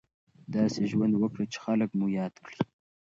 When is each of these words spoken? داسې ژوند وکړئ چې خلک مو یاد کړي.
داسې 0.55 0.81
ژوند 0.91 1.13
وکړئ 1.17 1.45
چې 1.53 1.57
خلک 1.65 1.89
مو 1.99 2.05
یاد 2.19 2.35
کړي. 2.45 2.61